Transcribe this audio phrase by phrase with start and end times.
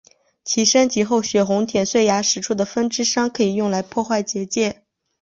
[0.43, 4.81] 其升级后血红铁碎牙使出的风之伤可以用来破坏结界。